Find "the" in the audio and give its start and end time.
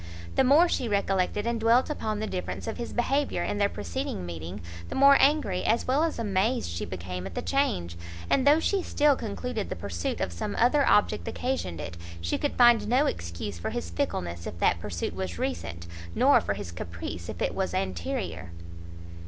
0.35-0.43, 2.19-2.25, 4.89-4.95, 7.35-7.41, 9.69-9.75